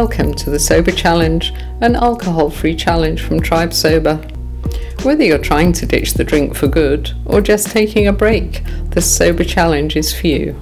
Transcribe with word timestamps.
Welcome 0.00 0.34
to 0.34 0.50
the 0.50 0.58
Sober 0.58 0.90
Challenge, 0.90 1.54
an 1.80 1.96
alcohol 1.96 2.50
free 2.50 2.76
challenge 2.76 3.22
from 3.22 3.40
Tribe 3.40 3.72
Sober. 3.72 4.16
Whether 5.04 5.24
you're 5.24 5.38
trying 5.38 5.72
to 5.72 5.86
ditch 5.86 6.12
the 6.12 6.22
drink 6.22 6.54
for 6.54 6.68
good 6.68 7.12
or 7.24 7.40
just 7.40 7.70
taking 7.70 8.06
a 8.06 8.12
break, 8.12 8.62
the 8.90 9.00
Sober 9.00 9.42
Challenge 9.42 9.96
is 9.96 10.12
for 10.12 10.26
you. 10.26 10.54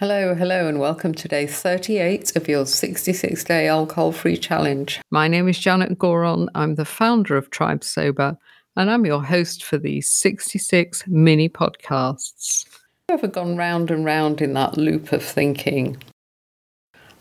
Hello, 0.00 0.34
hello, 0.34 0.66
and 0.66 0.80
welcome 0.80 1.14
to 1.14 1.28
day 1.28 1.46
38 1.46 2.34
of 2.34 2.48
your 2.48 2.66
66 2.66 3.44
day 3.44 3.68
alcohol 3.68 4.10
free 4.10 4.36
challenge. 4.36 5.00
My 5.12 5.28
name 5.28 5.46
is 5.46 5.56
Janet 5.56 6.00
Gourand. 6.00 6.48
I'm 6.56 6.74
the 6.74 6.84
founder 6.84 7.36
of 7.36 7.50
Tribe 7.50 7.84
Sober, 7.84 8.36
and 8.74 8.90
I'm 8.90 9.06
your 9.06 9.22
host 9.22 9.62
for 9.62 9.78
these 9.78 10.10
66 10.10 11.04
mini 11.06 11.48
podcasts 11.48 12.64
ever 13.10 13.26
gone 13.26 13.56
round 13.56 13.90
and 13.90 14.04
round 14.04 14.42
in 14.42 14.52
that 14.52 14.76
loop 14.76 15.12
of 15.12 15.22
thinking, 15.22 15.96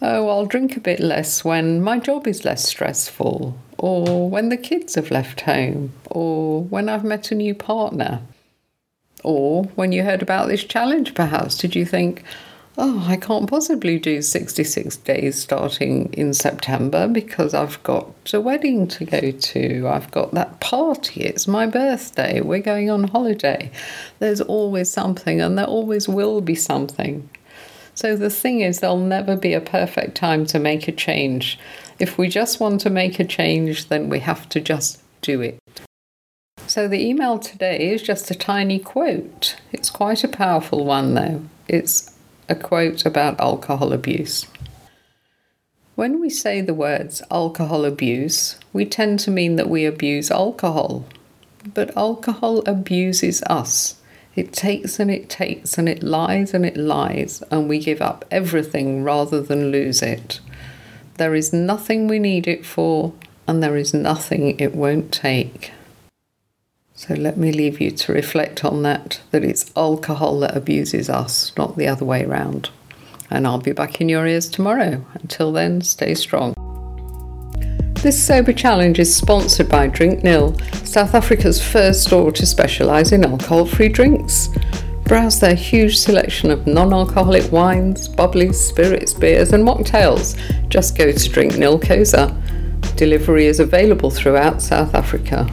oh, 0.02 0.28
I'll 0.28 0.46
drink 0.46 0.76
a 0.76 0.82
bit 0.82 1.00
less 1.00 1.46
when 1.46 1.82
my 1.82 1.98
job 1.98 2.28
is 2.28 2.44
less 2.44 2.66
stressful, 2.68 3.58
or 3.78 4.30
when 4.30 4.50
the 4.50 4.58
kids 4.58 4.96
have 4.96 5.12
left 5.12 5.42
home, 5.42 5.94
or 6.08 6.62
when 6.62 6.90
I've 6.90 7.06
met 7.06 7.32
a 7.32 7.36
new 7.36 7.56
partner? 7.56 8.20
Or 9.24 9.64
when 9.76 9.94
you 9.94 10.04
heard 10.04 10.22
about 10.22 10.50
this 10.50 10.66
challenge, 10.66 11.16
perhaps, 11.16 11.58
did 11.58 11.74
you 11.74 11.86
think, 11.86 12.22
oh, 12.78 13.06
I 13.08 13.18
can't 13.18 13.50
possibly 13.50 13.98
do 13.98 14.22
66 14.22 14.98
days 14.98 15.42
starting 15.42 16.14
in 16.14 16.34
September 16.34 17.08
because 17.08 17.54
I've 17.54 17.82
got 17.84 18.34
a 18.34 18.40
wedding 18.40 18.88
to 18.90 19.06
go 19.06 19.32
to. 19.32 19.88
I've 19.88 20.12
got 20.12 20.32
that 20.34 20.60
party. 20.60 21.22
It's 21.22 21.48
my 21.48 21.66
birthday. 21.66 22.42
We're 22.42 22.60
going 22.60 22.90
on 22.90 23.06
holiday. 23.06 23.72
There's 24.20 24.42
always 24.42 24.92
something, 24.92 25.42
and 25.42 25.58
there 25.58 25.66
always 25.66 26.08
will 26.08 26.42
be 26.42 26.56
something. 26.56 27.28
So 27.96 28.16
the 28.16 28.30
thing 28.30 28.62
is, 28.62 28.80
there'll 28.80 28.98
never 28.98 29.36
be 29.36 29.54
a 29.54 29.62
perfect 29.62 30.16
time 30.16 30.46
to 30.48 30.60
make 30.60 30.88
a 30.88 30.92
change. 30.92 31.58
If 31.98 32.20
we 32.20 32.28
just 32.28 32.60
want 32.60 32.82
to 32.82 32.92
make 32.92 33.20
a 33.20 33.26
change, 33.26 33.88
then 33.88 34.08
we 34.08 34.20
have 34.20 34.48
to 34.50 34.62
just 34.62 35.02
do 35.22 35.42
it. 35.42 35.58
So 36.68 36.88
the 36.88 37.04
email 37.04 37.40
today 37.40 37.92
is 37.92 38.04
just 38.04 38.30
a 38.30 38.36
tiny 38.36 38.78
quote. 38.78 39.56
It's 39.72 39.90
quite 39.90 40.24
a 40.24 40.28
powerful 40.28 40.86
one, 40.86 41.16
though. 41.16 41.42
It's 41.68 42.17
a 42.50 42.56
quote 42.56 43.06
about 43.06 43.40
alcohol 43.40 43.94
abuse. 43.94 44.48
When 45.96 46.22
we 46.22 46.30
say 46.30 46.62
the 46.62 46.74
words 46.74 47.22
alcohol 47.32 47.84
abuse, 47.84 48.58
we 48.72 48.86
tend 48.86 49.20
to 49.22 49.32
mean 49.32 49.56
that 49.56 49.70
we 49.70 49.86
abuse 49.86 50.30
alcohol. 50.30 51.06
But 51.74 51.96
alcohol 51.98 52.60
abuses 52.68 53.42
us. 53.44 53.96
It 54.36 54.54
takes 54.54 55.00
and 55.00 55.10
it 55.10 55.30
takes 55.30 55.78
and 55.80 55.90
it 55.90 56.04
lies 56.04 56.54
and 56.54 56.66
it 56.66 56.78
lies, 56.78 57.42
and 57.50 57.68
we 57.68 57.80
give 57.80 58.02
up 58.02 58.24
everything 58.30 59.04
rather 59.04 59.42
than 59.42 59.72
lose 59.72 60.04
it. 60.04 60.40
There 61.16 61.34
is 61.34 61.52
nothing 61.52 62.08
we 62.08 62.20
need 62.20 62.48
it 62.48 62.64
for, 62.64 63.14
and 63.48 63.64
there 63.64 63.76
is 63.76 63.94
nothing 63.94 64.60
it 64.60 64.76
won't 64.76 65.12
take. 65.12 65.72
So 67.00 67.14
let 67.14 67.38
me 67.38 67.52
leave 67.52 67.80
you 67.80 67.92
to 67.92 68.12
reflect 68.12 68.66
on 68.66 68.82
that 68.82 69.22
that 69.30 69.44
it's 69.44 69.72
alcohol 69.78 70.40
that 70.40 70.58
abuses 70.58 71.12
us, 71.12 71.56
not 71.56 71.78
the 71.78 71.88
other 71.88 72.04
way 72.04 72.26
around. 72.26 72.72
And 73.30 73.46
I'll 73.46 73.60
be 73.60 73.72
back 73.72 74.02
in 74.02 74.10
your 74.10 74.26
ears 74.26 74.50
tomorrow. 74.50 75.06
Until 75.14 75.52
then, 75.52 75.82
stay 75.82 76.16
strong. 76.16 76.56
This 78.02 78.22
Sober 78.22 78.52
Challenge 78.52 78.98
is 78.98 79.16
sponsored 79.16 79.70
by 79.70 79.86
Drink 79.86 80.24
Nil, 80.24 80.58
South 80.86 81.14
Africa's 81.14 81.64
first 81.64 82.06
store 82.06 82.32
to 82.32 82.48
specialise 82.48 83.12
in 83.12 83.24
alcohol 83.24 83.68
free 83.68 83.90
drinks. 83.90 84.50
Browse 85.04 85.40
their 85.40 85.54
huge 85.54 86.00
selection 86.00 86.50
of 86.50 86.66
non 86.66 86.94
alcoholic 86.94 87.52
wines, 87.52 88.08
bubbly 88.08 88.52
spirits, 88.54 89.14
beers, 89.14 89.54
and 89.54 89.64
mocktails. 89.64 90.36
Just 90.68 90.98
go 90.98 91.12
to 91.12 91.30
Drink 91.30 91.60
Nil. 91.60 91.78
Delivery 92.96 93.46
is 93.46 93.60
available 93.60 94.10
throughout 94.10 94.64
South 94.64 94.96
Africa. 94.96 95.48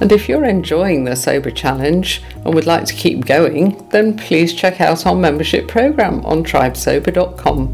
And 0.00 0.12
if 0.12 0.28
you're 0.28 0.44
enjoying 0.44 1.04
the 1.04 1.16
Sober 1.16 1.50
Challenge 1.50 2.22
and 2.44 2.54
would 2.54 2.66
like 2.66 2.84
to 2.86 2.94
keep 2.94 3.26
going, 3.26 3.86
then 3.90 4.16
please 4.16 4.52
check 4.52 4.80
out 4.80 5.06
our 5.06 5.14
membership 5.14 5.68
program 5.68 6.24
on 6.26 6.44
tribesober.com. 6.44 7.72